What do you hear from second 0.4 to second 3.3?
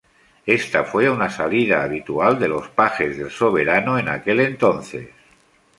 Ésta fue una salida habitual de los pajes del